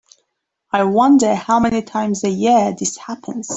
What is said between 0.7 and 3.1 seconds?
I wonder how many times a year this